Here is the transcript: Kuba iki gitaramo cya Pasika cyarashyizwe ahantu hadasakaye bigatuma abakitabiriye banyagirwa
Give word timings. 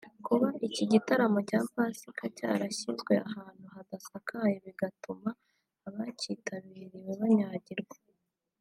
Kuba 0.25 0.47
iki 0.67 0.83
gitaramo 0.91 1.39
cya 1.49 1.59
Pasika 1.73 2.23
cyarashyizwe 2.37 3.13
ahantu 3.27 3.65
hadasakaye 3.73 4.55
bigatuma 4.65 5.29
abakitabiriye 5.87 7.11
banyagirwa 7.21 7.97